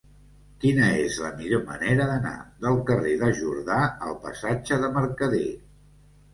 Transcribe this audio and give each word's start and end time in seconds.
Quina 0.61 0.87
és 1.01 1.17
la 1.23 1.29
millor 1.41 1.61
manera 1.67 2.07
d'anar 2.13 2.33
del 2.67 2.79
carrer 2.89 3.13
de 3.27 3.31
Jordà 3.43 3.79
al 4.09 4.19
passatge 4.27 4.83
de 4.85 4.93
Mercader? 5.01 5.47